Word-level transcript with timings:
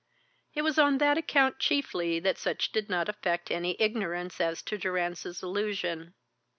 It 0.55 0.63
was 0.63 0.79
on 0.79 0.97
that 0.97 1.19
account 1.19 1.59
chiefly 1.59 2.19
that 2.21 2.39
Sutch 2.39 2.71
did 2.71 2.89
not 2.89 3.07
affect 3.07 3.51
any 3.51 3.75
ignorance 3.79 4.41
as 4.41 4.63
to 4.63 4.75
Durrance's 4.79 5.43
allusion. 5.43 6.15